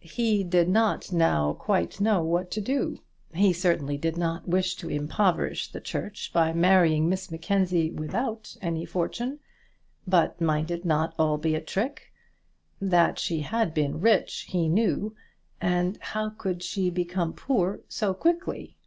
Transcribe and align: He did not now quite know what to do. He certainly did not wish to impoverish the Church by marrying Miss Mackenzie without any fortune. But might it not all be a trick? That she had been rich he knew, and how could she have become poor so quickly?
He 0.00 0.44
did 0.44 0.66
not 0.70 1.12
now 1.12 1.52
quite 1.52 2.00
know 2.00 2.22
what 2.22 2.50
to 2.52 2.62
do. 2.62 3.00
He 3.34 3.52
certainly 3.52 3.98
did 3.98 4.16
not 4.16 4.48
wish 4.48 4.76
to 4.76 4.88
impoverish 4.88 5.72
the 5.72 5.80
Church 5.82 6.30
by 6.32 6.54
marrying 6.54 7.06
Miss 7.06 7.30
Mackenzie 7.30 7.90
without 7.90 8.56
any 8.62 8.86
fortune. 8.86 9.40
But 10.06 10.40
might 10.40 10.70
it 10.70 10.86
not 10.86 11.14
all 11.18 11.36
be 11.36 11.54
a 11.54 11.60
trick? 11.60 12.14
That 12.80 13.18
she 13.18 13.40
had 13.40 13.74
been 13.74 14.00
rich 14.00 14.46
he 14.48 14.70
knew, 14.70 15.14
and 15.60 15.98
how 16.00 16.30
could 16.30 16.62
she 16.62 16.86
have 16.86 16.94
become 16.94 17.34
poor 17.34 17.80
so 17.86 18.14
quickly? 18.14 18.78